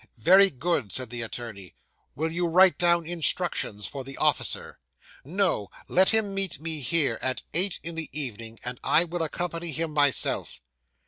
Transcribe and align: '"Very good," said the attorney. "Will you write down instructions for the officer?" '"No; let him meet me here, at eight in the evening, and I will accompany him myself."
'"Very 0.17 0.49
good," 0.49 0.91
said 0.91 1.11
the 1.11 1.21
attorney. 1.21 1.75
"Will 2.15 2.31
you 2.31 2.47
write 2.47 2.79
down 2.79 3.05
instructions 3.05 3.85
for 3.85 4.03
the 4.03 4.17
officer?" 4.17 4.79
'"No; 5.23 5.67
let 5.87 6.09
him 6.09 6.33
meet 6.33 6.59
me 6.59 6.79
here, 6.81 7.19
at 7.21 7.43
eight 7.53 7.79
in 7.83 7.93
the 7.93 8.09
evening, 8.11 8.59
and 8.65 8.79
I 8.83 9.03
will 9.03 9.21
accompany 9.21 9.71
him 9.71 9.91
myself." 9.91 10.59